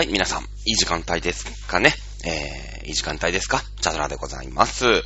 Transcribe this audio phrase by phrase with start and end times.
[0.00, 1.92] はい、皆さん、いい時間帯ですかね。
[2.24, 3.62] えー、いい時間帯ですか？
[3.82, 5.02] チャドラでございます。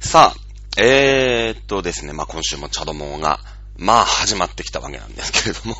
[0.00, 3.40] さあ、えーっとですね、まあ今週もチャドモーが、
[3.76, 5.76] まあ始まってきたわけなんですけれども。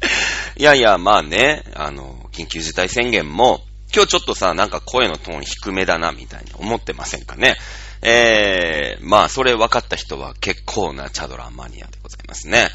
[0.56, 3.60] いやいや、まあね、あの、緊急事態宣言も、
[3.94, 7.58] 今日ちょっとさ、なんか声のトーン低めだな、みたいに思ってませんかね？
[8.02, 12.68] えー、まあ、それ分かった人は結構なチャドラマニアでございますね。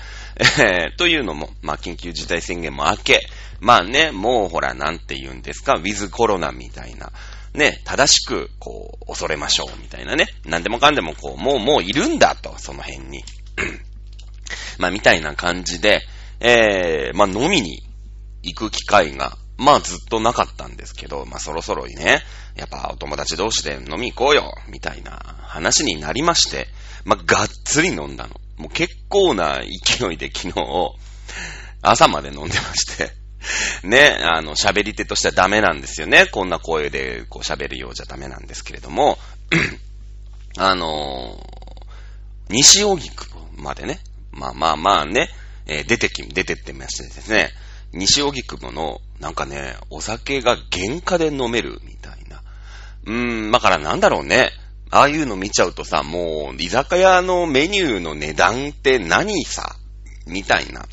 [0.60, 3.20] えー、というのも、まあ、緊急事態宣言も明け、
[3.60, 7.12] まあね、もうほら、なんて言うんですか、ウィズコロナみたいな、
[7.54, 10.26] ね、正しく、こう、恐れましょう、みたいなね。
[10.46, 13.24] なんでもかんでも、こう、もう、もういるんだと、その辺に。
[14.80, 16.02] まあ、みたいな感じで、
[16.40, 17.84] えー、まあ、飲みに
[18.42, 22.22] 行く機会が、まあずっとなかったんですけど、まあそろそろね、
[22.56, 26.68] やっぱお友達同士で飲み行こうよ、みたいな話になりまして、
[27.06, 28.36] まあがっつり飲んだの。
[28.58, 30.54] もう結構な勢いで昨日、
[31.82, 33.12] 朝まで飲んでまして、
[33.84, 36.28] ね、あの、喋り手としてはダメなんですよね。
[36.28, 39.18] こんな声でこう喋るようじゃダメなんですけれども、
[40.58, 44.00] あのー、西荻窪までね、
[44.32, 45.30] まあまあまあね、
[45.66, 47.52] えー、出てき、出てってましてですね、
[47.94, 52.42] 西荻窪の、なんかね、お酒が原価で飲めるみたいな。
[53.06, 54.52] うーん、だからなんだろうね。
[54.90, 59.76] ああいうの見ちゃうとさ、もう、居酒屋のメニューの値段って何さ、
[60.28, 60.86] みたいな、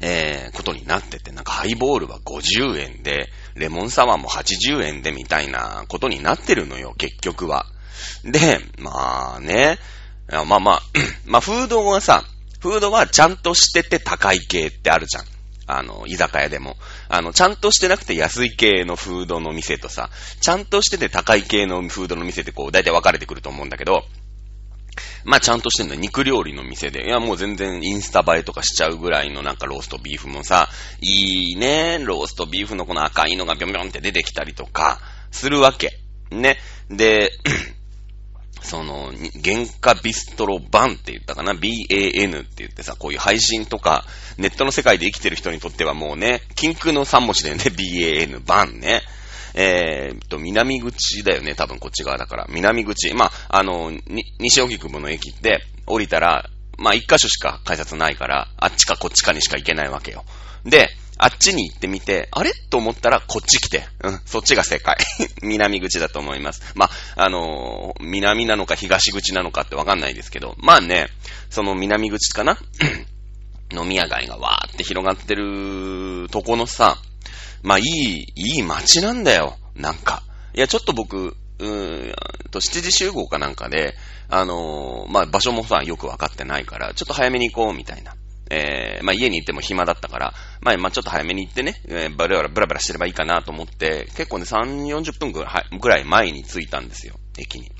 [0.00, 7.66] えー、ことになってて、なんかハイボールは50円で、レモンサワーも80円でみたいなことになってるのよ、結局は。
[8.24, 9.78] で、まあね、
[10.28, 10.82] まあまあ、
[11.26, 12.24] まあ、フードはさ、
[12.62, 15.24] フードはちゃんとしてて高い系ってあるじゃん。
[15.66, 16.76] あの、居酒屋でも。
[17.08, 20.10] あの、ちゃんとしてなくて安い系のフードの店とさ、
[20.40, 24.04] ちゃんとしてて高い系のフードの店ってこう、大体分かれてくると思うんだけど、
[25.24, 30.68] まあちゃんとしてんの肉料理の店で、いやもう全然インスタ映えとかしちゃうぐらいのなんかローストビーフもさ、
[31.00, 35.98] いいね、ローストビーフのこの赤いのがビョンビョンって出てきたりとか、するわけ。
[36.30, 36.58] ね。
[36.90, 37.32] で、
[38.62, 39.12] その、
[39.44, 44.04] 原価ビストロバンって言ったかな ?BAN って言ってさ、こういう配信とか、
[44.38, 49.02] ネットの世界で生きてる人にとってはもうね、禁空の3文字だよね、BAN、バンね。
[49.54, 52.46] えー、と、南口だよね、多分こっち側だから。
[52.48, 53.12] 南口。
[53.14, 53.92] まあ、あの、
[54.38, 56.48] 西荻窪の駅って降りたら、
[56.78, 60.24] まあ、一箇所しか改札ないから、あっちかこっちかにしか行けないわけよ。
[60.64, 60.88] で、
[61.24, 62.52] あっちに行ってみて、あれ？
[62.68, 63.84] と思ったらこっち来て。
[64.02, 64.96] うん、そっちが正解。
[65.40, 66.72] 南口だと思います。
[66.74, 71.10] まあ、あのー、南なのか東口なのかってわかんないですけど、まあね、
[71.48, 72.58] その南口かな？
[73.72, 76.98] 飲み屋街がわーって広がってるとこのさ、
[77.62, 79.56] まあいい、いい街なんだよ。
[79.76, 80.24] なんか。
[80.54, 82.14] いや、ちょっと僕、うーん
[82.50, 83.94] と、7時集合かなんかで、
[84.28, 88.16] あのー、まあ場所もさ、よくわかってないから、ちょっと早めに行こうみたいな。
[88.52, 97.72] えー、まあ家に行っても暇だったから、まあ、まあ、ちょっと早めに行ってね、えー、ブラブラ、ブラブラしてればいいかなと思って、結構ね、3、40分ぐらい前に着いたんですよ、駅に。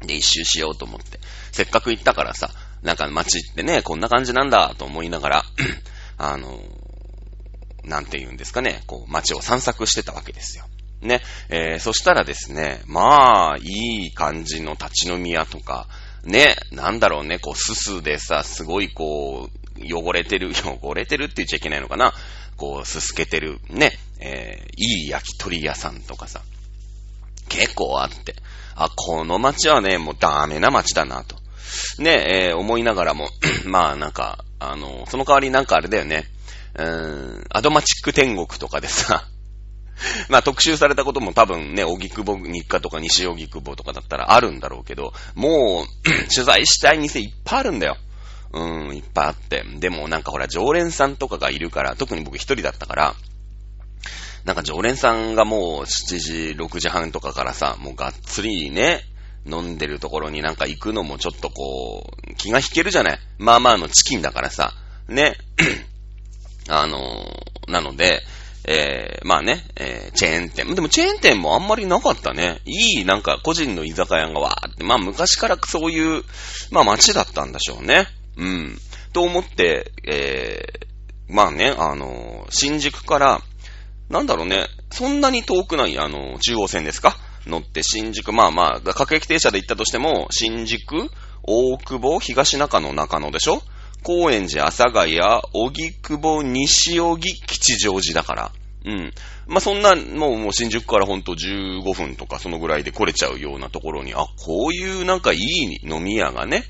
[0.00, 1.20] で、一周しようと思って。
[1.52, 2.50] せっかく行ったからさ、
[2.82, 5.42] なんか街ってね、こんな感じなんだと思いながら、
[6.18, 10.64] あのー、なんて言うんですかね、こう、街を散策してたわけですよ。
[11.00, 15.86] ね、えー、そしたらですね、まあ、いい感じの立ち飲み屋とか、
[16.24, 20.52] ね、なんだろうね、こう、すすでさ、すごいこう、汚れてる、
[20.82, 22.14] 汚れてるって言っちゃいけないのかな。
[22.56, 26.42] こう、すすけてる、ね、えー、いい焼き鳥屋さんとかさ、
[27.48, 28.34] 結構あって、
[28.74, 31.36] あ、この街はね、もうダメな街だなと。
[31.98, 33.28] ね、えー、思いながらも、
[33.64, 36.26] まあなんか、あの、その代わりなんかあれだよね、
[36.74, 39.26] うーん、アドマチック天国とかでさ、
[40.28, 47.96] まあ特集されたことも多分ね、荻窪日課とか西荻窪とかだったらあるんだろうけど、もう、 取材したい店いっぱいあるんだよ。
[48.52, 49.64] うん、いっぱいあって。
[49.78, 53.14] でもなんかほら、常連さんとかがいるから、特に僕一人だったから、
[54.44, 59.02] なんか常連さんがもう7時、6時半とかからさ、もうがっつりね、
[59.46, 63.18] 飲んでるところになんか行くのもちょっとこう、気が引けるじゃない？
[63.38, 64.72] まあまあのチキンだからさ、
[65.08, 65.36] ね？
[66.68, 68.22] あのー、なので、
[68.64, 70.74] えー、まあね、えー、チェーン店。
[70.74, 72.60] でもチェーン店もあんまりなかったね。
[72.66, 76.22] いい、なんか個人の居酒屋がわーって、まあ昔からそういう、
[76.70, 78.06] まあ街だったんでしょうね。
[78.38, 78.78] うん。
[79.12, 83.40] と思って、えー、まあね、あの、新宿から、
[84.08, 87.16] なんだろうね、そんなに遠くない、あの、中央線ですか？
[87.46, 91.10] 乗って新宿、まあまあ、各駅停車で行ったとしても、新宿、
[91.42, 93.62] 大久保、東中野、中野でしょ？
[94.02, 95.18] 高円寺、阿佐ヶ谷、
[95.52, 98.52] 荻窪、西荻、吉祥寺だから。
[98.84, 99.12] うん。
[99.46, 106.64] まあ、そんな、もう、もう新宿からほんと15分とかそのぐらいで来れちゃうようなところに、あ、こういうなんかいい飲み屋がね、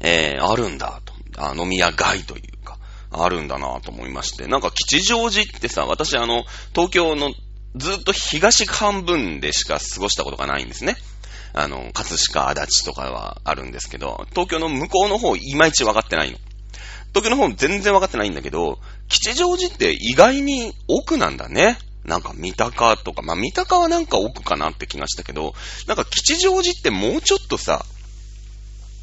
[0.00, 1.12] えー、あるんだと。
[1.36, 2.78] あ飲み屋街というか。
[3.12, 4.46] あるんだなと思いまして。
[4.46, 6.44] なんか吉祥寺ってさ、私あの、
[6.74, 7.32] 東京の
[7.76, 10.96] ずっと東半分でしか過ごしたことがないんですね。
[11.52, 16.38] あの、葛飾、足立とかはあるんですけど、東京の向こうの方、いまいち分かってないの。
[17.12, 21.78] 東京の方全然分かってないんだけど、吉祥寺って意外に奥なんだね。
[22.04, 25.54] なんか三鷹とか、まあ三鷹はなんか奥かなって気がしたけど、
[25.86, 27.84] なんか吉祥寺ってもうちょっとさ、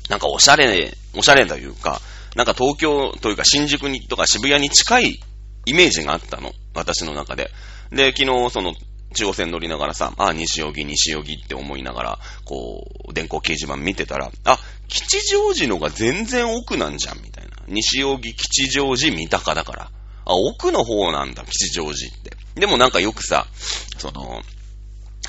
[0.09, 2.01] なんかおしゃれ、おしゃれというか、
[2.35, 5.19] なんか東京というか新宿にとか渋谷に近い
[5.65, 6.51] イメージがあったの。
[6.73, 7.51] 私の中で。
[7.91, 8.73] で、昨日その
[9.15, 17.51] 中央線乗りながらさ、あ、西荻、西荻って思いながら、こう、電光掲示板見てたら、あ、吉祥寺のが全然奥なんじゃん、みたいな。
[17.67, 19.91] 西荻、吉祥寺、三鷹だから。
[20.25, 22.37] あ、奥の方なんだ、吉祥寺って。
[22.55, 23.47] でもなんかよくさ、
[23.97, 24.41] その、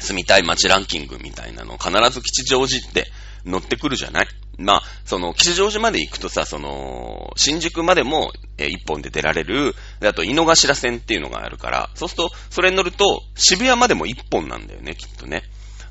[0.01, 3.11] 住みたい街ランキングみたいなの必ず吉祥寺って
[3.45, 4.29] 乗ってくるじゃない
[4.59, 15.45] まあ、その、吉祥寺まで行くとさ、その、新宿までも、えー、一本で出られる、であと、井の頭線っていうのがあるから、そうすると、それに乗ると、渋谷までも一本なんだよね、きっとね。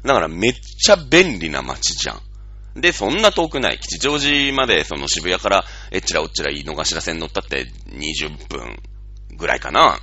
[0.03, 2.21] だから、めっちゃ便利な街じゃん。
[2.81, 3.79] で、そんな遠くない。
[3.79, 8.77] 吉祥寺まで、その渋谷から、えっちらおっちら井の頭線乗ったって20分
[9.35, 9.99] ぐらいかな。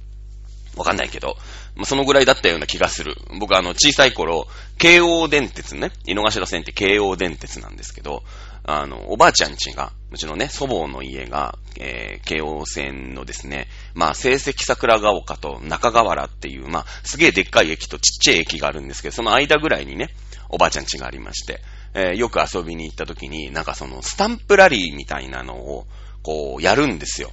[0.76, 1.36] わかんないけど。
[1.78, 3.14] まあ、そのぐらいだったような気がする。
[3.38, 4.48] 僕あの、小さい頃、
[4.78, 8.24] 京王電鉄ね、井の頭線って京王電鉄なんですけど、
[8.64, 20.10] あの、おばあちゃん家が、うちのね、祖母の家が、えー、京王線のですね、まあ、成績桜ヶ丘と中川原っていう、まあ、すげえでっかい駅とちっちゃい駅があるんですけど、その間ぐらいにね、
[20.48, 21.60] おばあちゃん家がありまして、
[21.94, 25.86] えー、よく遊びに行った時に、なんかその、スタンプラリーみたいなのを、
[26.24, 27.30] こう、やるんですよ。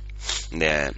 [0.51, 0.93] で、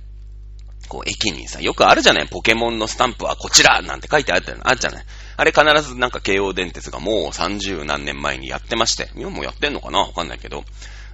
[0.88, 2.28] こう、駅にさ、よくあるじゃない？
[2.28, 5.06] ポケモンのスタンプはこちらなんて書いてあったのあるじゃない？
[5.38, 10.00] あれ必ずなんか京王電鉄がもう30何年前にやってまして、今もやってんのかな？
[10.00, 10.64] わかんないけど。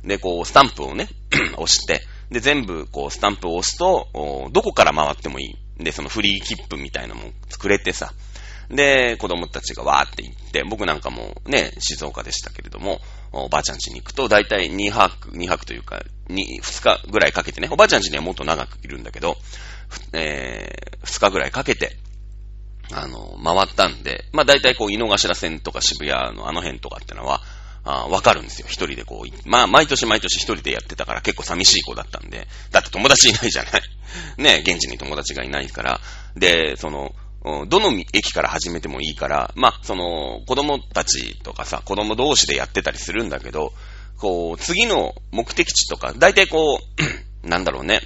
[0.04, 1.08] で、こう、スタンプをね、
[1.56, 4.10] 押して、で、全部、こう、スタンプを押すと、
[4.52, 5.84] どこから回ってもいい。
[5.84, 8.12] で、そのフリー切符みたいなのも作れてさ。
[8.70, 13.00] で、子供たちがわーって行って、僕なんかもね、静岡でしたけれども、
[13.34, 19.38] おばあちゃん家に行くと、だいたい2泊、2泊というか、2、2日ぐらいかけてね、おばあちゃん家にはもっと長くいるんだけど、
[20.14, 21.98] えー、2日ぐらいかけて、
[22.92, 27.42] あの、回ったんで、まあ大体こう、井の頭線とか渋谷のあの辺とかってのは、
[27.86, 28.68] あわかるんですよ。
[28.70, 33.82] 一人でこう、まあ、毎年毎年一人でやってたから結構寂しい子だったんで、だって友達いないじゃない。
[34.38, 36.00] ね、現地に友達がいないから。
[36.36, 37.14] で、その、
[37.44, 43.74] どの駅から始めてもいいから、まあ、その、子供たちとかさ、子供同士でやってたりするんだけど、
[44.18, 47.14] こう、次の目的地とか、だいたいこう、
[47.48, 48.00] なんだろうね、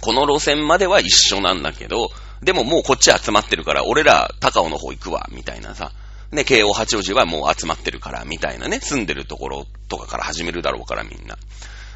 [0.00, 2.10] この路線までは一緒なんだけど、
[2.42, 5.92] でももうこっち集まってるから、俺ら高尾の方行くわ、みたいなさ。
[6.30, 11.36] ね、京王八王子はもう集まってるから、みたいなね、住んでるところとかから始めるだろうから、みんな。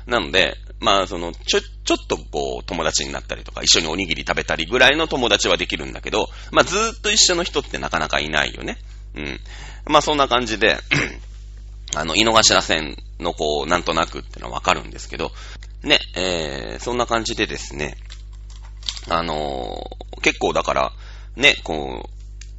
[0.06, 8.78] なので、まあ、その、ちょ、ちょっとこう、友達になったりとか、一緒におにぎり食べたりぐらいの友達はできるんだけど、まあ、ずーっと一緒の人ってなかなかいないよね。
[9.14, 9.40] うん。
[9.86, 10.78] まあ、そんな感じで、
[11.94, 15.30] あの、井の頭線のこう、なんとなくってのはわかるんですけど、
[15.82, 17.96] ね、えー、そんな感じでですね、
[19.08, 20.92] あのー、結構だから、
[21.36, 22.08] ね、こ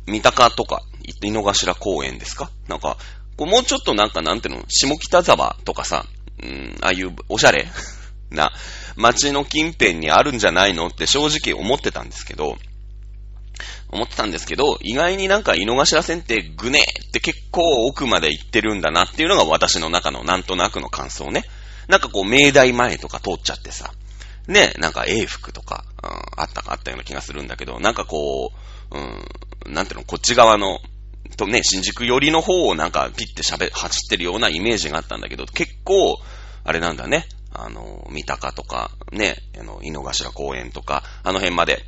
[0.07, 0.81] う、三鷹とか、
[1.21, 2.49] 井の頭公園ですか？
[2.67, 2.97] なんか、
[3.37, 6.05] こうもうちょっとなんかなんていうの、下北沢とかさ、
[6.43, 7.67] うん、ああいうおしゃれ？
[8.29, 8.51] な
[8.95, 10.87] 街の近辺にあるんじゃないの？
[10.87, 12.57] って正直思ってたんですけど、
[13.89, 21.43] 思ってたんですけど、意外になんか井の頭線ってぐねーって結構奥まで行ってるんだなっていうのが私の中のなんとなくの感想ね。
[21.87, 23.91] なんかこう、明大前とか通っちゃってさ、
[24.47, 26.09] ね、なんか英福とか、うん、
[26.41, 28.51] あったかあったような気がするんだけど、なんかこ
[28.91, 30.79] う、うん、なんていうの、こっち側の、
[31.37, 36.19] とね、新宿寄りの方をなんかピッて喋、走ってるようなイメージがあったんだけど、結構、
[36.63, 41.85] あれなんだね、あの、三鷹とか、ね、あの、井の頭公園とか、あの辺まで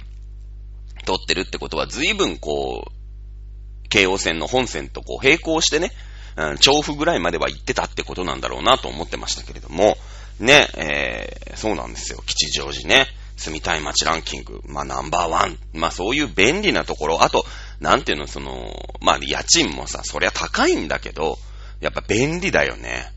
[1.06, 5.92] 通ってるってことは、随分こう、京王線の本線とこう並行してね、
[6.36, 9.96] うん、調布ぐらいまでは行ってたってことなんだろうなと思ってましたけれども、
[10.40, 12.22] ね、えー、そうなんですよ。
[12.26, 13.08] 吉祥寺ね。
[13.38, 14.62] 住みたい街ランキング。
[14.66, 15.58] まあ、ナンバーワン。
[15.74, 17.24] まあ、そういう便利なところ。
[17.24, 17.46] あと、
[17.80, 21.38] なんていうの、その、まあ、家賃もさ、そりゃ高いんだけど、
[21.82, 23.12] やっぱ便利だよね。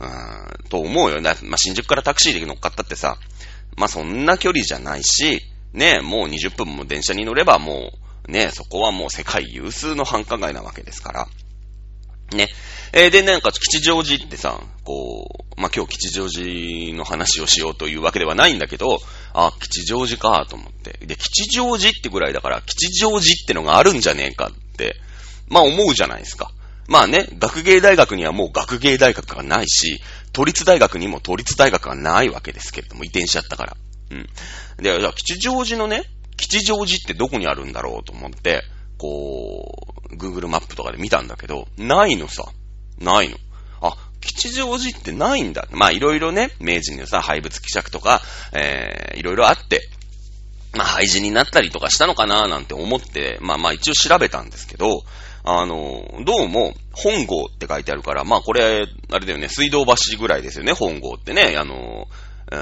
[0.00, 1.20] うん、と思うよ。
[1.20, 3.18] だまあ、新宿からタクシーで乗っかったってさ、
[3.76, 7.92] まあ、そんな距離じゃないし、ね、もう20分も電車に乗ればも
[8.26, 11.28] う、ね、そこはもう世界有数の繁華街なわけですから。
[12.36, 12.48] ね。
[12.92, 19.00] えー、で、なんか、吉祥寺ってさ、こう、まあ、今日吉祥寺の話をしようというわけではないんだけど、
[19.32, 20.98] あ、吉祥寺かと思って。
[21.06, 24.96] で、吉祥寺ってぐらいだから、吉祥寺ってのがあるんじゃねえかって、
[25.48, 26.50] まあ、思うじゃないですか。
[26.88, 30.00] まあね、学芸大学にはもう学芸大学がないし、
[30.32, 33.76] 都立大学にも都立大学がないわけですけれども、移転しちゃったから。
[34.10, 34.26] うん。
[34.82, 36.04] で、じゃあ、吉祥寺のね、
[36.38, 38.64] 吉祥寺ってどこにあるんだろうと思って、
[38.96, 42.44] こう、Google マップとかで見たんだけど、ないのさ。
[42.98, 43.36] ないの。
[43.82, 45.68] あ、吉祥寺ってないんだ。
[45.70, 49.90] まあ、いろいろね、明治のさ、廃物希釈とか、えー、いろいろあって、
[50.72, 55.02] まあ、廃寺になったりとかしたのかななんて思って、まあまあ一応調べたんですけど、
[55.50, 62.06] あの、どうも、本郷って書いてあるから、まあこれ、あれだよね、水道橋ぐらいですよね、本郷ってね、あの、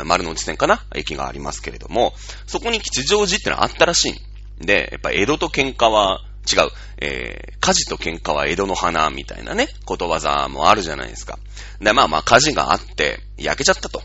[0.05, 0.85] 丸の内線かな？
[0.95, 2.14] 駅がありますけれども、
[2.47, 4.64] そこに吉祥寺ってのはあったらしい。
[4.64, 6.71] で、やっぱ江戸と喧嘩は違う。
[6.99, 11.40] えー、火事と喧嘩は江戸の花みたいなね、ことわざもあるじゃないですか。
[11.81, 14.00] で、まあまあ火事があって、焼けちゃったと。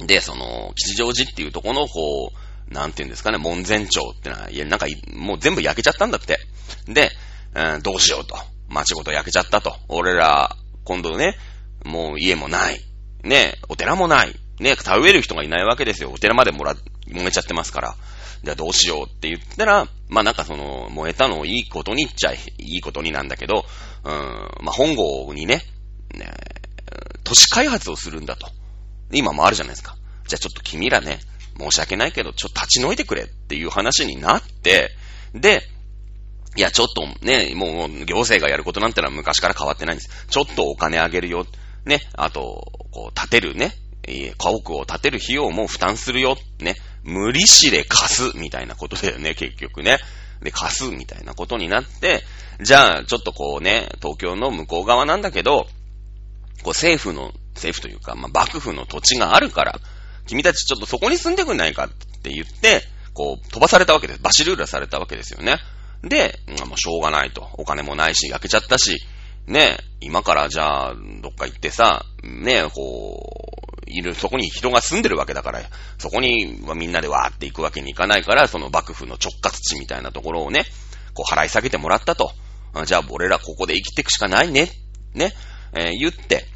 [0.00, 2.32] で、その、吉祥寺っていうとこの、こ
[2.70, 6.38] う、なんていうんですかね、門前町ってのは、いや、なんか、もう全部焼けちゃったんだって。
[6.86, 7.10] で、
[7.82, 8.36] どうしようと。
[8.68, 9.76] 町ごと焼けちゃったと。
[9.88, 11.36] 俺ら、今度ね、
[11.84, 12.80] もう家もない。
[13.22, 14.34] ね、お寺もない。
[14.60, 16.10] ね、田植える人がいないわけですよ。
[16.10, 16.76] お寺までもら、
[17.08, 17.96] 燃えちゃってますから。
[18.42, 23.64] じゃあどうしようって言ったら、まあなんかその、燃えたのをいいことに言っちゃいいことになんだけど、
[24.04, 24.12] うん、
[24.62, 25.62] まあ本郷にね、
[26.14, 26.32] ね、
[27.24, 28.48] 都市開発をするんだと。
[29.12, 29.96] 今もあるじゃないですか。
[30.26, 31.20] じゃあちょっと君らね、
[31.58, 34.90] 申し訳ないけど、ちょっと立ち退いてくれっていう話になって、
[35.34, 35.62] で、
[36.56, 40.26] いや、ちょっとね、もう行政がやることなんてのは昔から変わってないんです。
[40.28, 41.46] ちょっとお金あげるよ。
[41.84, 43.72] ね、あと、こう、建てるね、
[44.06, 46.36] 家屋を建てる費用も負担するよ。
[46.58, 49.98] ね、無利子で貸す、みたいなことだよね、結局ね。
[50.42, 52.24] で、貸す、みたいなことになって、
[52.60, 55.66] じゃあ、ちょっとこうね、東京の向こう側なんだけど、
[56.62, 59.80] こう政府の、政府というか、まあ、幕府の土地があるから、
[60.26, 61.88] 君たちちょっとそこに住んでくんないかっ
[62.22, 62.82] て言って、
[63.14, 64.20] こう、飛ばされたわけです。
[64.20, 65.58] バシルーラされたわけですよね。
[66.02, 67.48] で、もうしょうがないと。
[67.54, 68.98] お金もないし、焼けちゃったし、
[69.46, 75.60] ね、今からじゃあ、どっか行ってさ、ね、こう、いる、そこに人が住んでるわけだから、
[75.98, 80.64] そこにみんなでわーって行くわけにいかないから、その幕府の直轄地みたいなところをね、
[81.14, 82.32] こう払い下げてもらったと。
[82.86, 84.70] じゃあ俺らここで生きていくしかないね。
[85.14, 85.32] ね。
[85.72, 86.46] えー、言って、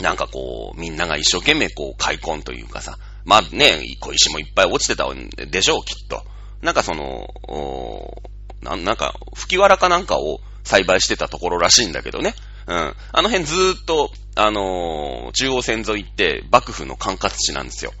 [0.00, 5.06] なんかこう、みんなが一生懸命こう、開墾というかさ、まあね、小石もいっぱい落ちてた
[5.46, 6.24] でしょう、きっと。
[6.62, 8.22] なんかその、お
[8.70, 12.34] ななんか、吹きわらかなんかを栽培してたところらしいんだけどね。
[12.66, 12.94] うん。
[13.12, 17.92] あの辺ずーっと、あのー、中央線沿いって幕府の管轄地なんですよ。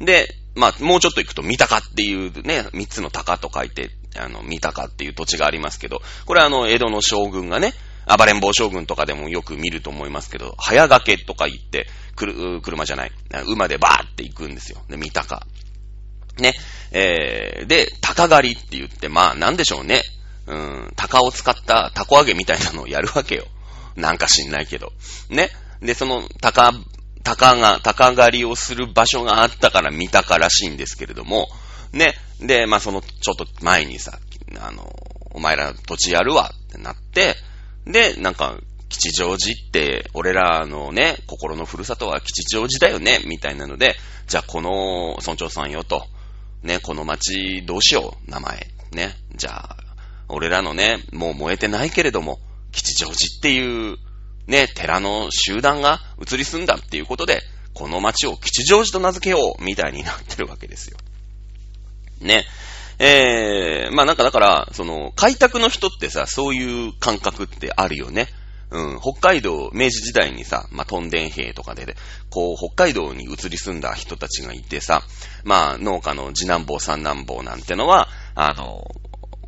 [0.00, 7.74] で、まあ、もうちょっと行くと三鷹っていうね、三つの鷹と書いて、あの、三鷹っていう土地がありますけど、これあの、江戸の将軍がね、
[8.06, 13.12] 暴れん坊将軍とかでもよく見ると思いますけど、早掛けとか言って、くる、車じゃない、
[13.46, 14.78] 馬でバーって行くんですよ。
[14.88, 15.46] で、三鷹。
[16.38, 16.54] ね。
[16.92, 20.02] えー、で、鷹狩りって言って、まあ、なんでしょうね。
[20.46, 23.46] うん、鷹を使ったタコ揚げみたいなのをやるわけよ。
[23.96, 24.92] なんか知んないけど。
[25.30, 25.50] ね。
[25.80, 26.72] で、その、鷹、
[27.22, 31.48] 鷹が、鷹狩りをする場所があったから見たからしいんですけれども、
[31.92, 32.14] ね。
[32.40, 34.18] で、まあ、その、ちょっと前にさ、
[34.60, 34.92] あの、
[35.30, 37.36] お前ら土地やるわってなって、
[37.86, 38.56] で、なんか、
[38.88, 43.96] 吉祥寺って、俺らのね、心のふるさとは吉祥寺だよね、みたいなので、
[44.28, 46.06] じゃあこの村長さんよと、
[46.64, 48.66] ね、この町どうしよう、名前。
[48.92, 49.76] ね、じゃあ、
[50.28, 52.40] 俺らのね、もう燃えてないけれども、
[52.72, 53.98] 吉祥寺っていう、
[54.46, 57.42] ね、寺の集団が移り住んだっていうことで、
[57.74, 60.96] この町を吉祥寺と名付けよう、みたいになってるわけですよ。
[62.20, 62.46] ね。
[62.98, 68.28] えー、まあなんかだから、その、開拓の人ってさ、そういう感覚ってあるよね。
[68.74, 71.96] うん、北海道、明治時代にさ、まあ、トンデン兵とかで、
[72.28, 75.04] こう、北海道に移り住んだ人たちがいてさ、
[75.44, 78.84] まあ、農家の次男坊三男坊なんてのは、あの、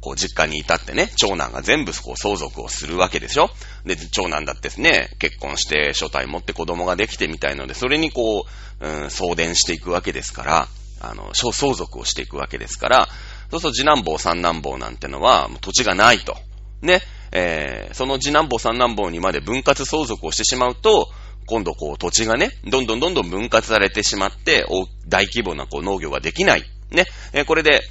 [0.01, 3.51] こう、実家にいたってね、長男が全部こう相続をするわけでしょ
[3.85, 8.47] で、長男だってですね、結婚して初体持って子供ができてみたいので、それにこ
[8.81, 10.69] う、うん、送電していくわけですから、
[11.01, 13.09] あの、相続をしていくわけですから、
[13.51, 16.37] そうすると次男坊三男坊なんてのは、土地がないと。
[16.83, 17.01] ね、
[17.39, 21.11] えー、その次男坊三男坊にまで分割相続をしてしまうと、
[21.47, 24.65] 今度こう土地がね、どんどんどんどん分割されてしまって、
[25.07, 26.65] 大規模なこう農業ができない。
[26.91, 27.83] ね、えー、これで、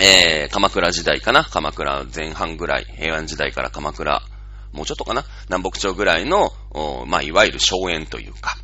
[0.00, 1.44] えー、鎌倉時代かな？
[1.44, 4.22] 鎌倉前半ぐらい、平安時代から鎌倉、
[4.72, 5.26] もうちょっとかな？
[5.50, 6.50] 南北朝ぐらいの、
[7.06, 8.56] まあ、いわゆる荘園というか、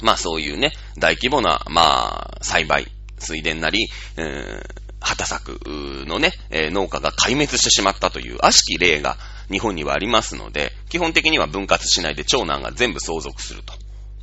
[0.00, 2.86] まあそういうね、大規模な、まあ、栽培、
[3.18, 5.60] 水田なり、えー、畑作
[6.06, 9.16] のね、えー、農家が壊滅してしまったという悪しき例が
[9.50, 13.74] 日本にはありますので、基本的には分割しないで長男が全部相続すると。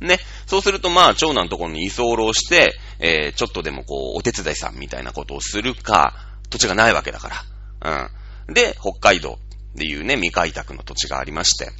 [0.04, 0.18] ね。
[0.46, 6.14] そうすると、まあ、長男のところに居候して、えー、ちょっとでもこう、お手伝いさんみたいなことをするか、
[6.50, 7.30] 土地がないわけだか
[7.82, 8.08] ら。
[8.48, 8.54] うん。
[8.54, 9.38] で、北海道
[9.74, 11.72] っていうね、未開拓の土地がありまして。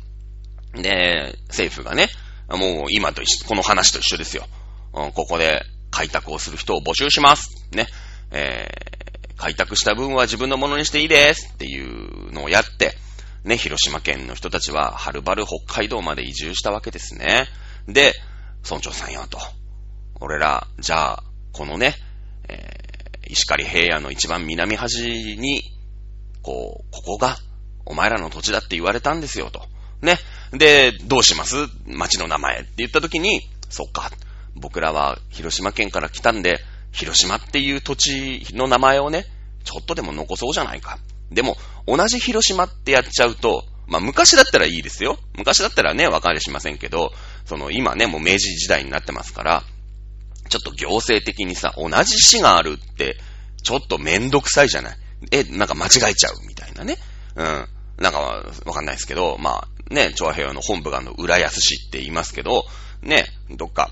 [0.75, 2.09] で、政府がね、
[2.49, 4.47] もう今と一緒、この話と一緒ですよ。
[4.93, 7.51] うん、ここで開拓をする人を募集します。
[7.73, 7.87] ね。
[8.31, 12.95] えー、開拓した分は自分のものにしていいですっていうのをやって、
[13.45, 17.47] ね、広島県の人たちは、はるばる北海道まで移住したわけですね。
[17.87, 18.13] で、
[18.65, 19.39] 村長さんよと。
[20.21, 21.95] 俺ら、じゃあ、このね、
[22.49, 25.63] えー、石狩平野の一番南端に、
[26.43, 27.39] こう、ここが、
[27.85, 29.63] お前らの土地だって言われたんですよ、と。
[30.03, 30.19] ね。
[30.53, 31.55] で、どうします？
[31.87, 34.11] 町の名前って言った時に、そっか。
[34.57, 36.59] 僕らは広島県から来たんで、
[36.97, 39.27] 広島っていう土地の名前をね、
[39.65, 40.99] ちょっとでも残そうじゃないか。
[41.31, 45.19] でも、同じ広島ってやっちゃうと、まあ昔だったらいいですよ。
[45.37, 47.13] 昔だったらね、わかりしませんけど、
[47.45, 49.63] その今ね、もう明治時代になってますから、
[50.49, 53.17] ちょっと行政的にさ、同じ市があるって、
[53.63, 54.97] ちょっとめんどくさいじゃない
[55.33, 56.47] え、なんか間違えちゃう？
[56.47, 56.97] みたいなね。
[57.35, 57.69] うん。
[57.99, 62.65] なんかわかんないですけど、まあね、調和平和の本部があの、浦安市って言いますけど、
[63.03, 63.91] ね、どっか、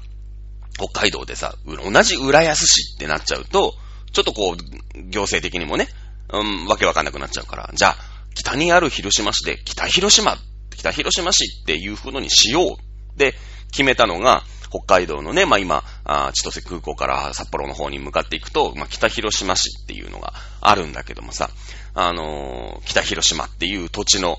[0.76, 3.74] 北海道でさ、同じ浦安市ってなっちゃうと、
[4.12, 5.88] ちょっとこう、行政的にもね、
[6.32, 7.96] うん、わけわかんなくなっちゃうから、じゃあ、
[8.34, 10.36] 北にある広島市で、北広島、
[10.76, 13.34] 北広島市っていう風にしようで
[13.70, 15.84] 決めたのが、北海道のね、まあ今、
[16.32, 21.50] 千歳空港から札幌の方に向かっていくと、まあ北広島市っていうのがあるんだけどもさ、
[21.94, 24.38] あのー、北広島っていう土地の、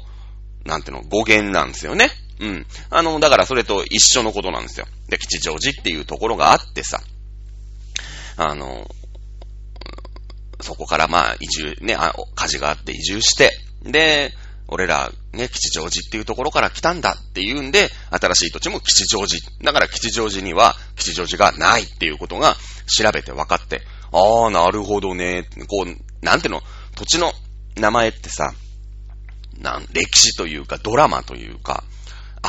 [0.65, 2.09] なんていうの、語源なんですよね。
[2.39, 2.65] うん。
[2.89, 4.87] あの、だからそれと一緒のことなんですよ。
[5.07, 7.01] で、吉祥寺っていうところがあってさ、
[8.37, 8.89] あの、
[10.61, 13.51] そこからまあ移住、ね、あ火事があって移住して、
[13.83, 14.33] で、
[14.67, 19.39] 俺ら、ね、吉祥寺っていうところから来たんだっていうんで、新しい土地も吉祥寺。
[19.63, 22.55] だから吉祥寺には吉祥寺がないっていうことが
[22.87, 25.47] 調べて分かって、ああ、なるほどね。
[25.67, 26.61] こう、なんていうの、
[26.95, 27.31] 土地の
[27.75, 28.53] 名前ってさ、
[29.59, 31.83] なん、歴史というかドラマというか、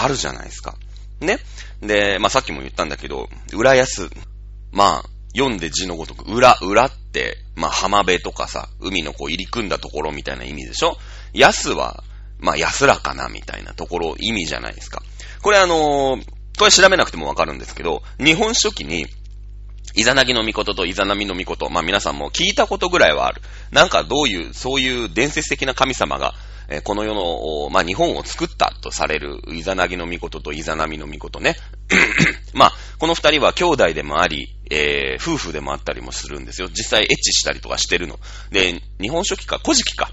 [0.02, 0.76] あるじゃないですか。
[1.20, 1.38] ね。
[1.80, 4.10] で、まあ、さっきも言ったんだけど、浦安。
[4.72, 10.96] まあ、読んで字のごとく、裏、裏って、まあ、浜辺とかさ、海のこう入り組んだところみたいな意味でしょ？
[11.32, 12.04] 安は、
[12.38, 15.02] まあ、安らかなみたいなところ、意味じゃないですか。
[15.42, 16.25] これあのー、
[16.58, 19.06] これ調べなくてもわかるんですけど、日本書紀に、
[19.94, 23.40] イザナギの御事とイザナミの御事、まあ皆さんも聞いたことぐらいはある。
[23.71, 26.34] なんかどういう、そういう伝説的な神様が
[26.68, 31.56] えこの世の、まあ、日本を作ったとされる、イザナギの御事とイザナミの御事ね。
[32.54, 36.68] まあ、この二人は兄弟でもあり、えー、夫婦でもあったりもするんですよ。
[36.68, 38.18] 実際エッチしたりとかしてるの。
[38.50, 40.10] で、日本書紀か、古事記か、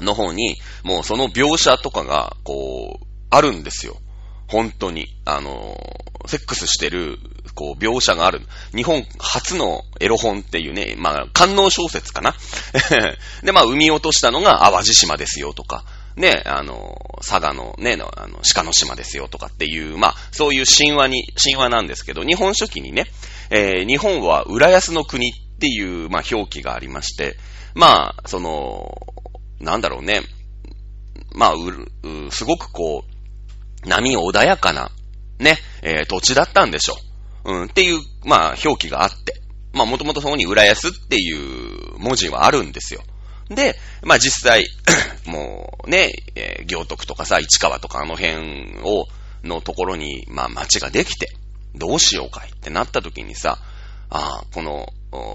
[0.00, 3.96] の方に、もうその描写とかが、こう、あるんですよ。
[4.48, 5.08] 本当に。
[5.24, 5.76] あの
[6.26, 7.18] セックスしてる
[7.54, 8.42] こう、描写がある。
[8.74, 12.34] 日本初のエロ本っていうね、まあ、観音小説かな。
[13.42, 15.84] で、まあ、生み落としたのが淡路島ですよとか、
[16.16, 23.06] ね、あの、佐賀のね、あの、鹿の島ですよとかっていう、まあ、そういう神話に、神話なんですけど、日本書紀にね、
[23.50, 27.36] えー、日本は浦安の国っていう、まあ、表記がありまして、
[27.74, 28.96] まあ、その、
[29.60, 30.22] なんだろうね、
[31.32, 33.04] まあ、う、すごくこ
[33.84, 34.90] う、波穏やかな、
[35.38, 37.03] ね、えー、土地だったんでしょう
[37.44, 37.52] う。
[37.52, 39.40] ん、っていう、まあ、表記があって。
[39.72, 43.02] まあ、もともとそこに浦安っていう文字はあるんですよ。
[43.48, 44.68] で、まあ実際、
[45.26, 49.06] もうね、えー、行徳とかさ、市川とかあの辺を、
[49.42, 51.34] のところに、まあ町ができて、
[51.74, 53.58] どうしようかいってなった時にさ、
[54.08, 54.86] ああ、この、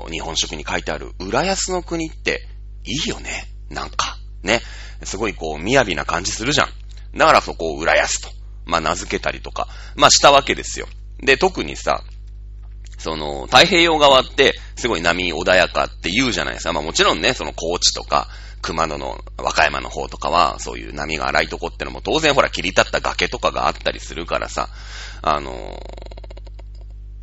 [0.10, 2.48] 日本書紀に書いてある浦安の国って
[2.86, 3.48] いいよね。
[3.69, 4.62] なんか、ね。
[5.04, 7.17] すごいこう、雅な感じするじゃん。
[7.17, 8.30] だからそこを浦安と、
[8.65, 10.88] まあ名付けたりとか、まあしたわけですよ。
[11.21, 12.03] で、特にさ、
[12.97, 16.73] その、太平洋側って、すごい波穏やかって言うじゃないですか。
[16.73, 18.27] まあもちろんね、その高知とか、
[18.62, 24.69] 熊野の和歌山の方とかは、そういう波が荒いとこってのも当然ほら切り立った崖とかがあったりするからさ、
[25.21, 25.77] あのー、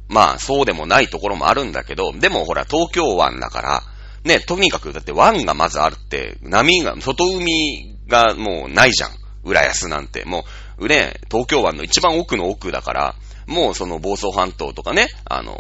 [0.09, 3.83] まあそうでもないところもあるんだけど、でもほら東京湾だから、
[4.25, 9.11] ね、とにかくだって湾がまずあるって、波が、外海がもうないじゃん。
[9.45, 10.25] 浦安なんて。
[10.25, 10.45] も
[10.79, 13.15] う、ね、東京湾の一番奥の奥だから、
[13.47, 15.55] もうその房総半島とかね、あの、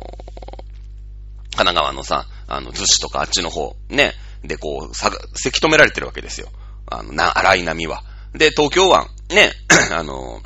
[1.57, 4.13] 神奈川のさ、あの、逗子とかあっちの方、ね、
[4.45, 6.49] でこう、さ、せき止められてるわけですよ。
[6.87, 8.03] あの、な、荒い波は。
[8.35, 9.53] で、東京湾、ね、
[9.93, 10.41] あの、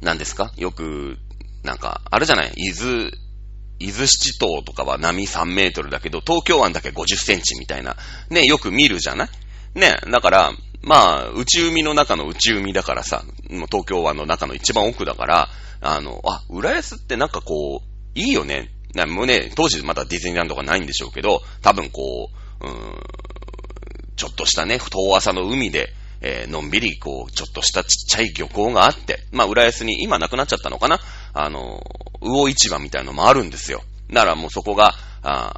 [0.00, 0.52] 何ですか？
[0.56, 1.18] よく、
[1.62, 2.52] なんか、あるじゃない？
[2.56, 3.10] 伊豆、
[3.78, 7.96] 伊豆七島とかは波3メートルだけど、東京湾だけ50センチみたいな、
[8.30, 9.28] ね、よく見るじゃない？
[9.78, 15.48] ね、だから、まあ、内海の中の内海だからさ、もう東京湾の中の一番奥だから、
[15.88, 18.70] あの、あ、浦安ってなんかこう、いいよね。
[18.94, 23.02] なもうね、当時まだディズニーランドがないんでしょうけど、多分こう、うーん、
[24.16, 30.98] ちょっとしたね、遠浅の海で、えー、のんびり、こう、ちょっとしたちっちゃい漁港があって、まあ、浦安に今なくなっちゃったのかな
[31.34, 31.82] あの、
[32.20, 33.82] 魚市場みたいなのもあるんですよ。
[34.10, 35.54] だからもうそこが、あ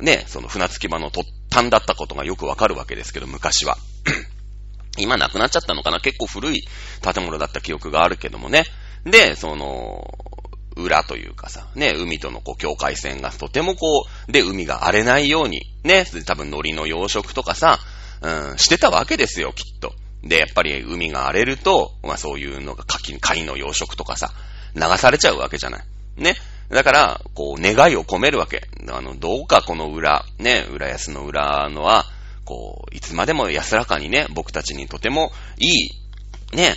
[0.00, 3.78] ね、その船着き場の突端だったことがよくわかるわけですけど、昔は。
[4.98, 6.66] 今なくなっちゃったのかな結構古い
[7.02, 8.64] 建物だった記憶があるけどもね。
[9.06, 10.18] で、その、
[10.76, 17.78] 裏というかさ、ね、海とのこう境界線がとてもこう、で、海が荒れないように、ね、多分海苔の養殖とかさ、
[18.20, 19.94] うん、してたわけですよ、きっと。
[20.22, 24.32] で、やっぱり海が荒れると、まあそういうのが牡蠣の養殖とかさ、
[24.74, 25.84] 流されちゃうわけじゃない。
[26.16, 26.36] ね。
[26.68, 28.68] だから、こう、願いを込めるわけ。
[28.88, 32.04] あの、どうかこの裏、ね、浦安の裏のは、
[32.44, 36.74] こう、いつまでも安らかにね、僕たちにとてもいい、ね、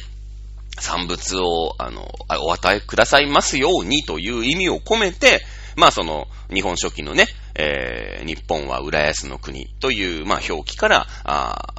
[0.78, 5.42] 産物を、あの、お与えくださいますようにという意味を込めて、
[5.76, 11.74] まあその、日本書紀のね、えー、日本は浦安の国という、まあ表記から、あ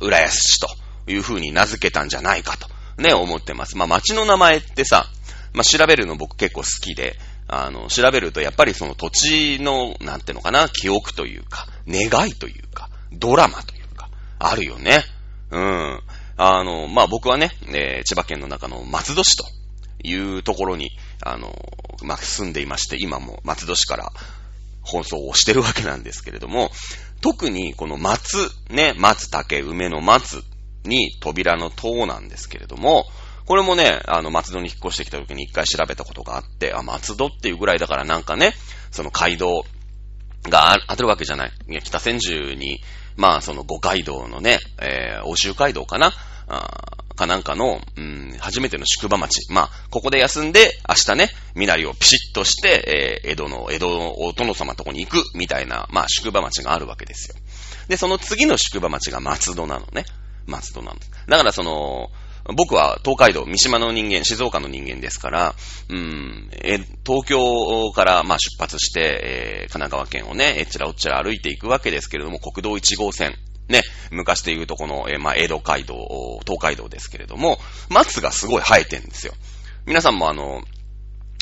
[0.00, 0.68] 浦安市と
[1.10, 2.68] いう風に名付けたんじゃないかと、
[3.02, 3.76] ね、思ってます。
[3.76, 5.06] まあ町の名前ってさ、
[5.52, 7.16] まあ調べるの僕結構好きで、
[7.48, 15.02] あの、調べるとやっぱりその土地の、なんていうのかな、記憶というか、願いというか、ドラマというか、あるよね。
[15.50, 16.00] うん。
[16.38, 19.44] あの、まあ、僕はね、えー、千葉県の中の松戸市と
[20.04, 21.52] いうところに、あの、
[22.02, 24.12] まあ、住んでいまして、今も松戸市から
[24.82, 26.70] 放送をしてるわけなんですけれども、
[27.20, 30.44] 特にこの松、ね、松竹、梅の松
[30.84, 33.06] に扉の塔なんですけれども、
[33.44, 38.54] これもね、あの、松戸に引っ越してきた時に一回調べたことがあって、あ、松戸っていうぐらいだからなんかね、
[38.92, 39.64] その街道
[40.44, 41.52] があるわけじゃない。
[41.68, 42.80] いや、北千住に、
[43.18, 46.12] まあ、その五街道のね、えー、欧州街道かな？
[47.16, 49.52] かなんかの、うん、初めての宿場町。
[49.52, 57.34] まあ、ここで休んで、明日ね、みなりをピシッとして、えー、江戸の、江戸のお殿様のとこに行く、みたいな、まあ、宿場町があるわけですよ。
[57.88, 60.06] で、その次の宿場町が松戸なのね。
[60.46, 61.00] 松戸なの。
[61.26, 62.10] だからその、
[62.54, 65.54] 僕は東海道、三島の人間、静岡の人間ですから、
[65.90, 73.36] うん、え、東京から、まあ、出発して、えー、神奈川県をね、えっちらおっちら歩いていくわけですけれども、国道1号線、
[73.68, 77.58] ね、昔で言うとこの、えー、まあ、江戸街道、東海道ですけれども、
[77.90, 79.34] 松がすごい生えてるんですよ。
[79.84, 80.62] 皆さんもあの、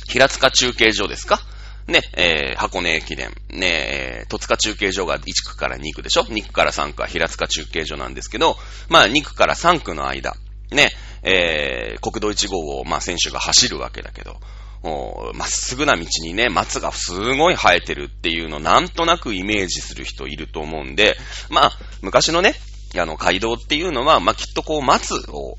[0.09, 1.41] 平塚中継所ですか？
[1.87, 8.57] ね、えー、箱根駅伝、ね、えー、戸塚中継所が1区から2区でしょ ?2 区から3区は平塚中継所なんですけど、
[8.89, 10.35] まあ2区から3区の間、
[10.71, 10.91] ね、
[11.23, 14.37] えー、国道1号を、まあ選手が走るわけだけど、
[15.35, 21.17] まっすぐな道にね、松がすごい生えてるっていうのをなんとなくイメージする人いると思うんで、
[21.51, 22.55] まあ、昔のね、
[22.97, 25.57] あの、街道っていうのは、まあ、きっとこう、松を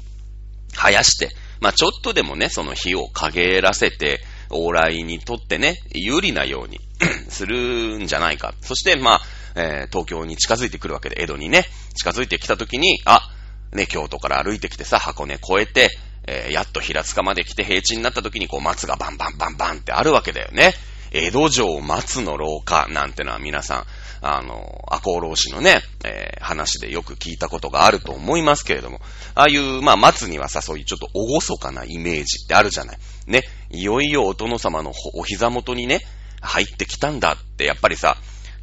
[0.73, 6.79] 生やして、まあ、ちょっとでもね、その火を陰らせて、往来にとってね、有利なように
[7.29, 8.53] するんじゃないか。
[8.61, 9.21] そして、まあ、
[9.55, 11.65] えー、東京に近づいてくるわけで、江戸にね、
[11.95, 13.29] 近づいてきたときに、あ、
[13.73, 15.89] ね、京都から歩いてきてさ、箱根越えて、
[16.27, 20.73] えー、やっと平塚まで来て平地になった時にこう松がバンバンバンバンってあるわけだよね。
[21.11, 23.85] 江戸城松の廊下なんてのは皆さん、
[24.21, 28.99] あの、赤穂浪士のね、えー、話でよく聞いたことがあると思いますけれども、
[29.35, 32.97] ああいう、まあ、松にはさ、そういうちょっと厳かなイメージってあるじゃない。
[33.27, 36.01] ね、いよいよお殿様のお膝元にね、
[36.41, 38.17] 入ってきたんだって、やっぱりさ、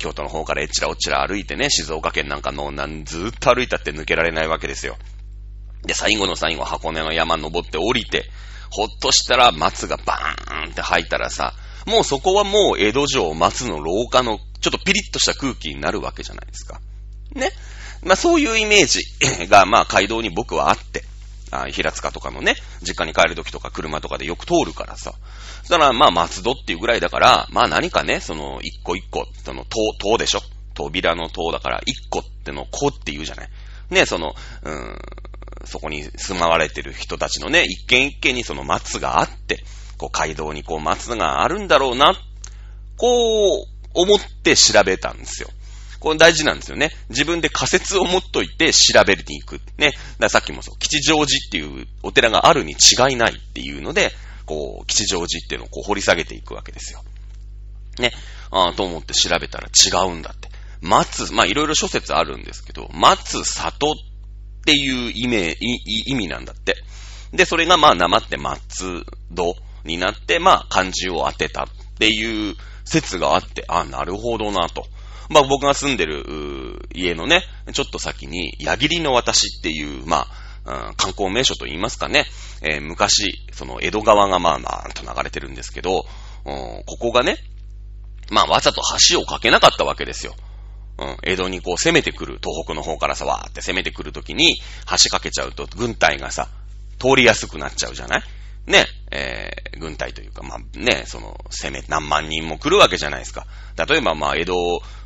[0.05, 4.99] 京都の方からえちらおちら歩いてね、静岡県なんかの、なんずっと歩いたって抜けられないわけですよ。
[5.87, 8.27] で、最後の最後、箱根の山登って降りて、
[8.71, 11.55] ほっとしたら松がバーンって入ったらさ、
[11.87, 16.81] もうそこはもう江戸城松の廊下のちょっとピリッとした空気になるわけじゃないですか。
[17.35, 17.51] ね。
[18.03, 21.05] まあそういうイメージがまあ街道に僕はあって、
[21.63, 25.13] あ平塚とかのね、実家に帰る時とか車とかでよく通るからさ。
[25.61, 30.41] そしたらまあ松戸っていうぐらいだから、まあ何かね、その一個一個、その塔、塔でしょ
[30.75, 33.49] 扉の塔だから一個っての子って言うじゃない。
[33.91, 34.99] ね、その、うーん、
[35.67, 39.65] そこに住まわれてる人たちのね、一軒一軒にその松があって、
[39.99, 42.15] こう街道にこう松があるんだろうな、
[42.97, 45.49] こう思って調べたんですよ。
[46.05, 46.91] これ大事なんですよね。
[47.09, 49.61] 自分で仮説を持っといて調べに行く。
[49.79, 49.95] ね。
[50.19, 54.13] ださっきもそう、吉祥寺っていうお寺があるに違いないっていうので、
[54.45, 57.03] こう、吉祥寺っていうのをこう掘り下げていくわけですよ。
[57.99, 58.13] ね。
[58.51, 60.51] ああ、と思って調べたら違うんだって。
[60.83, 63.95] 松、まあいろいろ諸説あるんですけど、松里っ
[64.67, 65.57] ていう意味、
[66.07, 66.77] 意味なんだって。
[67.33, 74.87] で、それがまあ、なまって松戸になって、まあ、漢字を当てたっていう説があって、ああ、なるほどなと。
[75.29, 80.27] まあ、僕が住んでる家のね、ちょっと先に、矢切の私っていう、ま
[80.65, 82.27] あ、うん、観光名所と言いますかね、
[82.63, 86.07] えー、昔、その江戸川がまあまあと流れてるんですけど、
[86.45, 87.39] ここがね、
[88.31, 90.35] まあわざと橋を架けなかったわけですよ。
[90.97, 94.61] うん、江戸にこう攻めてくる、東北の方からさ、わーって攻めてくるときに、
[94.91, 96.49] 橋かけちゃうと、軍隊がさ、
[96.99, 98.23] 通りやすくなっちゃうじゃない？
[98.67, 103.47] ね、えー、軍隊というか、まあね、その、攻め、何万人も来るわけじゃないですか。
[103.89, 104.55] 例えば、まあ、江戸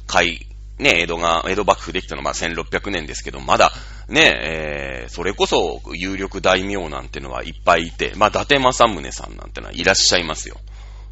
[0.07, 0.47] 海、
[0.79, 3.73] ね、江戸が、江戸幕府できたのはまあ1600年ですけど、まだ、
[4.09, 10.57] ね、えー、それこそ有力大名なんてのはいっぱいいて、まあ、伊達政宗さんなんてのはいらっしゃいますよ。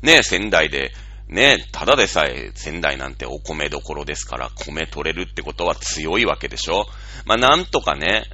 [0.02, 0.92] ね、仙台で、
[1.28, 6.87] ね、ただでさえ仙台なんてお米どころですから、米取れるってことは強いわけでしょ
[7.26, 8.24] まあ、なんとかね、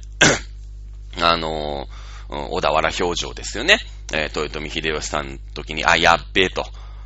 [1.19, 2.02] あのー、
[2.33, 3.77] 小田原表情ですよね。
[4.13, 6.65] えー、豊臣秀吉さんの時に、あ、やっべえと。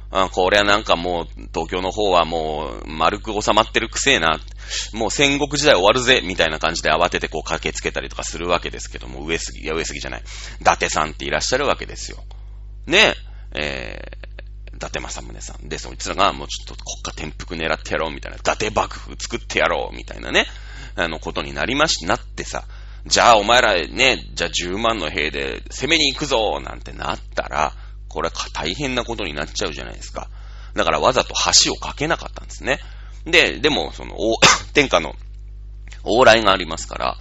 [0.09, 4.39] あこれはなんかもう、東京の方はもう、丸く収まってるくせえな。
[4.93, 10.23] もう戦国時代終わるぜ、みたいな感じで慌ててこう駆けつけたりとかするわけですけども、上杉、いや上杉じゃない。
[10.61, 12.23] 伊達さんっていらっしゃるわけですよ。
[12.85, 13.15] ね
[13.53, 15.67] え、ー、伊達政宗さん。
[15.67, 18.37] で、そいつらがもうちょっと国家転覆狙ってやろう、みたいな。
[18.37, 20.45] 伊達幕府作ってやろう、みたいなね、
[20.95, 22.63] あのことになりまし、なってさ、
[23.05, 27.73] じゃあお前らね、じゃあ10万の兵で攻めに行くぞなんてなったら、
[28.10, 30.29] これ大変なことになっちゃうじゃないですか。
[30.73, 31.33] だからわざと
[31.65, 32.79] 橋を架けなかったんですね。
[33.25, 34.15] で、でも、その、
[34.73, 35.15] 天下の
[36.03, 37.17] 往来がありますから、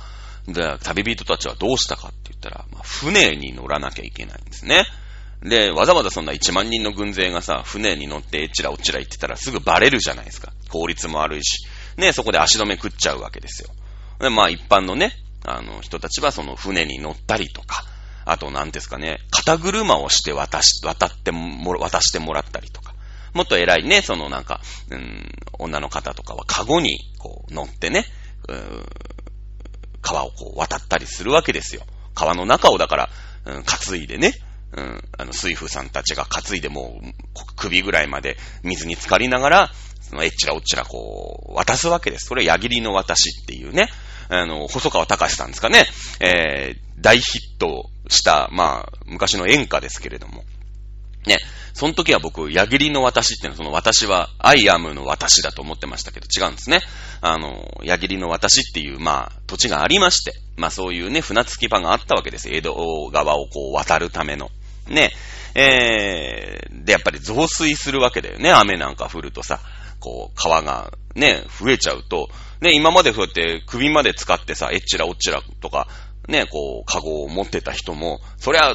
[0.46, 4.84] で、旅人たちはどうしたかって言ったら、まあ、船に乗らなきゃいけないんですね。
[5.42, 10.52] で、わざわざそんな1万人の軍勢がさ、船に乗ってえちらおちら行ってたらすぐバレるじゃないですか。
[10.70, 11.66] 効率も悪いし。
[11.96, 13.70] ね、そこで足止め食っちゃうわけですよ。
[14.20, 15.12] で、まあ一般のね、
[15.46, 17.84] あの人たちはその船に乗ったりとか、
[18.24, 22.94] あと何ですかね、肩車をして渡し、渡っても、渡してもらったりとか。
[23.32, 28.06] もっと偉いね、そのなんか、うん、女の方とかはカゴにこう乗ってね、
[28.48, 28.86] うん、
[30.00, 31.82] 川をこう渡ったりするわけですよ。
[32.14, 33.10] 川の中をだから、
[33.44, 34.32] うん、担いでね、
[34.72, 37.06] うん、あの、水夫さんたちが担いでもう、
[37.56, 42.26] 首ぐらいまで水に浸かりながら、その、えっちらおっちらこう、渡すわけです。
[42.26, 43.88] それ矢切の渡しっていうね、
[44.28, 45.86] あの、細川隆さんですかね、
[46.20, 50.44] えー、大ヒットした、まあ、昔の演歌ですけれども、
[51.26, 51.38] ね、
[51.74, 56.80] その時は僕、矢切の私っていうのは、その私は、アイアムの私だと思ってましたけど、違うんですね。
[57.20, 62.48] あの、矢切の私っていう、まあ、土地がありまして、まあそういうね、船着き場があったわけです。
[62.50, 64.50] 江戸川をこう渡るための。
[64.88, 65.10] ね。
[65.54, 68.50] えー、で、やっぱり増水するわけだよね。
[68.50, 69.60] 雨なんか降るとさ、
[70.00, 72.28] こう、川がね、増えちゃうと、
[72.60, 75.88] ね、今までそうやって首まで使ってさ、えっちらおっちらとか、
[76.28, 78.74] ね、こう、カゴを持ってた人も、そりゃ、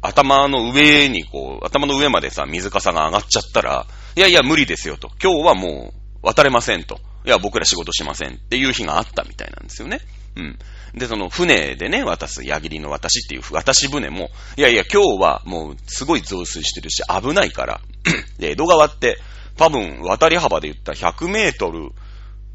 [0.00, 5.10] 頭の上にこう、頭の上までさ、水かさが上がっちゃったら、いやいや、無理ですよと。
[5.22, 7.00] 今日はもう、渡れませんと。
[7.24, 10.00] いや、僕ら仕事しませんっていう日があったみたいなんですよね。
[10.36, 10.58] うん。
[10.94, 17.80] で、その船でね、渡す、矢切の渡しっていう渡し船も、いやいや、今日はもうすごい増水してるし、危ないから。
[18.38, 19.18] で、江戸川って、
[19.56, 21.90] 多分、渡り幅で言ったら100メートル、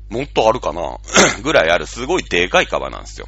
[0.09, 0.97] もっとあるかな？
[1.43, 3.27] ぐらいある、すごいでかい川なんですよ。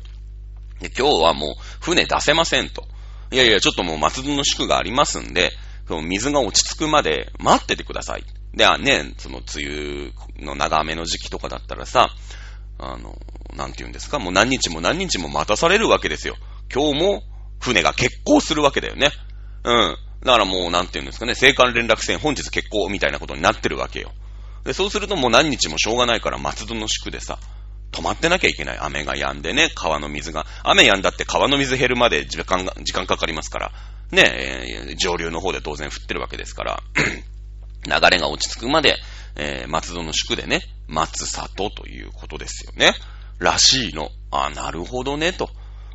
[0.80, 2.84] で、今日はもう船出せませんと。
[3.32, 5.52] いやいや、ちょっともう松戸の宿がありますんで、
[5.88, 8.24] その水が落ち着くまで待っててください。
[8.54, 12.10] で、あね、その梅雨の長雨の時期とかだったらさ、
[12.80, 13.18] あの、
[13.56, 16.36] なんて言うんですか、もう何日も何日も待たされるわけですよ。
[16.74, 17.24] 今日も
[17.60, 19.12] 船が欠航するわけだよね。
[19.64, 19.98] うん。
[20.24, 24.12] だからもう、なんて言うんですかね、青函連絡船本日欠航みたいなことになってるわけよ。
[24.64, 27.40] で、そうするともう何日もしょうがないから松戸の宿でさ、
[27.92, 28.78] 止まってなきゃいけない。
[28.80, 30.46] 雨が止んでね、川の水が。
[30.64, 33.72] 雨止んだって川の水減るまで時間が、時間かかりますから。
[34.12, 34.24] ね、
[34.90, 36.84] えー、上流の方で当然降ってるわけですから。
[37.86, 38.98] 流れが落ち着くまで、
[39.36, 42.94] えー、松戸の宿でね、待つ里ということですよね。
[43.40, 44.10] らしいの。
[44.32, 45.50] あ、なるほどね、と。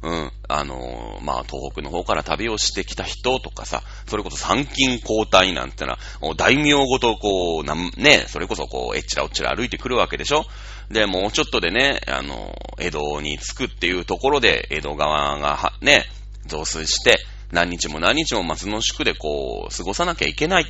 [0.04, 0.32] うん。
[0.48, 5.98] あのー、まあ、東北の方から旅をしてきた人とかさ、それこそ参勤交代なんてのは、
[6.36, 10.44] 大名ごとこう、なんね、それこそこう、えっちらおっちら歩いてくるわけでしょ？
[10.90, 16.04] で、もうちょっとでね、あの、江戸に着くっていうところで、江戸川がは、ね、
[16.44, 17.16] 増水して、
[17.50, 20.66] 何日も何日も松の宿でこう、過ごさなきゃいけない。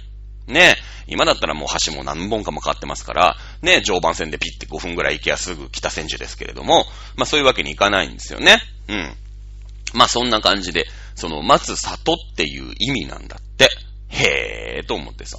[0.46, 6.84] ね、今だったらもう橋も何本かもかかってますから、ね、常磐線でピッて5分ぐらい行けばすぐ北千住ですけれども、
[7.16, 8.58] まあそういうわけにいかないんですよね。
[8.88, 9.16] うん。
[9.94, 13.68] まあそんな感じで、その待つ里っていう意味なんだって。
[14.08, 15.38] へーと思ってさ。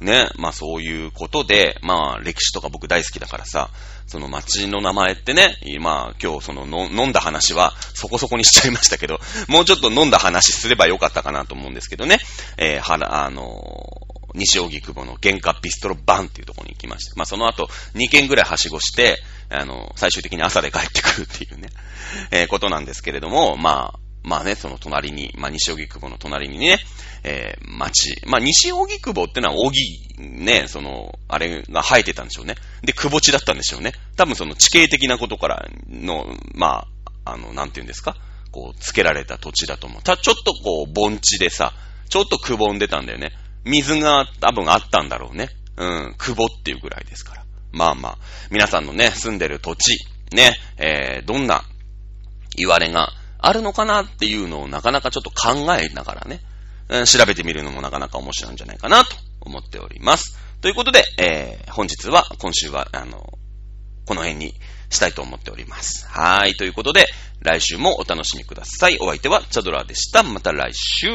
[0.00, 3.70] ね、まあそういうことで、まあ歴史とか僕大好きだからさ、
[4.06, 12.18] その街の名前ってね、まあ今日その飲んだ話はそこそこにしちゃいましたけど、もうちょっと飲んだ話すればよかったかなと思うんですけどね、
[12.58, 17.14] えー、はら、あの、西荻窪の原価ビストロバンっていうところに行きました。
[17.16, 19.18] まあその後2軒ぐらいはしごして、
[19.48, 21.68] あの、最終的に朝で帰ってくるっていうね、
[22.30, 26.78] えー、ことなんですけれども、まあ、まあね、その隣に、まあ西荻窪の隣にね、
[27.24, 28.16] えー、町。
[28.26, 32.54] まあ西荻窪ってのは荻、ね、その、あれが生えてたんでしょうね。
[32.82, 33.92] で、窪地だったんでしょうね。
[34.16, 36.86] 多分その地形的なことからの、ま
[37.24, 38.16] あ、あの、なんて言うんですか
[38.50, 40.02] こう、付けられた土地だと思う。
[40.02, 41.72] た、ちょっとこう、盆地でさ、
[42.08, 43.32] ちょっとくぼんでたんだよね。
[43.64, 45.48] 水が多分あったんだろうね。
[45.76, 47.44] うん、くぼっていうぐらいですから。
[47.72, 48.18] まあまあ、
[48.50, 49.96] 皆さんのね、住んでる土地、
[50.32, 51.64] ね、えー、どんな
[52.56, 56.40] 言われがあるのかなっていうのをなかなかちょっと考えながらね、
[56.88, 60.38] うん、調べてみるのもなかなか面白いんじゃないかなと思っております。
[60.60, 63.38] ということで、えー、本日は、今週は、あの、
[64.06, 64.54] この辺に
[64.90, 66.06] したいと思っております。
[66.08, 66.54] はい。
[66.54, 67.06] ということで、
[67.40, 68.98] 来週もお楽しみください。
[69.00, 70.22] お相手はチャドラーでした。
[70.22, 71.08] また来週。